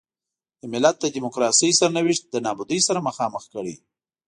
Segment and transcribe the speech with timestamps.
[0.59, 3.75] د ملت د ډیموکراسۍ سرنوشت له نابودۍ سره مخامخ کړي.